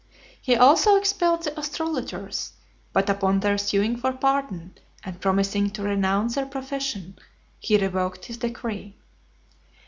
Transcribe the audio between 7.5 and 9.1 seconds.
he revoked his decree.